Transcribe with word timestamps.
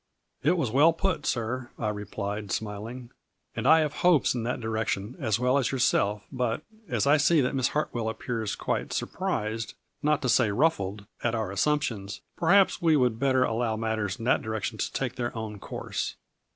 "It 0.41 0.57
was 0.57 0.71
well 0.71 0.93
put, 0.93 1.27
sir," 1.27 1.69
I 1.77 1.89
replied, 1.89 2.51
smiling," 2.51 3.11
and 3.55 3.67
I 3.67 3.81
have 3.81 3.97
hopes 3.97 4.33
in 4.33 4.41
that 4.41 4.59
direction 4.59 5.15
as 5.19 5.37
well 5.39 5.59
as 5.59 5.71
your 5.71 5.77
190 5.77 5.77
A 6.25 6.27
FLU 6.27 6.37
BUY 6.39 6.43
IN 6.43 6.49
DIAMONDS. 6.49 6.65
self 6.65 6.83
but, 6.89 6.95
as 6.95 7.05
I 7.05 7.17
see 7.17 7.41
that 7.41 7.53
Miss 7.53 7.67
Hartwell 7.67 8.09
appears 8.09 8.55
quite 8.55 8.93
surprised, 8.93 9.75
not 10.01 10.23
to 10.23 10.27
say 10.29 10.49
ruffled, 10.49 11.05
at 11.23 11.35
our 11.35 11.51
as 11.51 11.61
sumptions 11.61 12.21
perhaps 12.35 12.81
we 12.81 12.97
would 12.97 13.19
better 13.19 13.43
allow 13.43 13.75
mat 13.75 13.97
ters 13.99 14.15
in 14.17 14.25
that 14.25 14.41
direction 14.41 14.79
to 14.79 14.91
take 14.91 15.17
their 15.17 15.37
own 15.37 15.59
course." 15.59 16.15